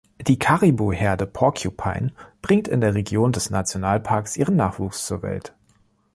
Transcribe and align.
Die 0.19 0.39
Karibu-Herde 0.39 1.27
"Porcupine" 1.27 2.11
bringt 2.41 2.67
in 2.67 2.81
der 2.81 2.95
Region 2.95 3.31
des 3.33 3.51
Nationalparks 3.51 4.35
ihren 4.35 4.55
Nachwuchs 4.55 5.05
zur 5.05 5.21
Welt. 5.21 5.53